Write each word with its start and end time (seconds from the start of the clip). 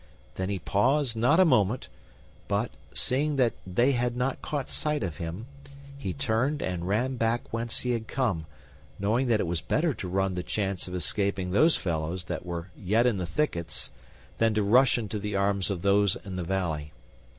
Then 0.33 0.49
he 0.49 0.57
paused 0.57 1.15
not 1.15 1.39
a 1.39 1.45
moment, 1.45 1.87
but, 2.47 2.71
seeing 2.91 3.35
that 3.35 3.53
they 3.67 3.91
had 3.91 4.17
not 4.17 4.41
caught 4.41 4.67
sight 4.67 5.03
of 5.03 5.17
him, 5.17 5.45
he 5.95 6.11
turned 6.11 6.63
and 6.63 6.87
ran 6.87 7.17
back 7.17 7.53
whence 7.53 7.81
he 7.81 7.91
had 7.91 8.07
come, 8.07 8.47
knowing 8.97 9.27
that 9.27 9.39
it 9.39 9.45
was 9.45 9.61
better 9.61 9.93
to 9.93 10.07
run 10.09 10.33
the 10.33 10.41
chance 10.41 10.87
of 10.87 10.95
escaping 10.95 11.51
those 11.51 11.77
fellows 11.77 12.23
that 12.23 12.43
were 12.43 12.71
yet 12.75 13.05
in 13.05 13.17
the 13.17 13.27
thickets 13.27 13.91
than 14.39 14.55
to 14.55 14.63
rush 14.63 14.97
into 14.97 15.19
the 15.19 15.35
arms 15.35 15.69
of 15.69 15.83
those 15.83 16.15
in 16.25 16.35
the 16.35 16.43
valley. 16.43 16.93